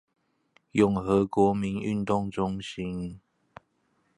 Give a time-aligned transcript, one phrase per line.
[0.71, 3.21] 永和國民運動中心